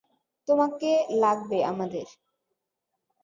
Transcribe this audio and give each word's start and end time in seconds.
তোমাকে 0.47 0.91
লাগবে 1.15 1.59
আমাদের। 1.65 2.07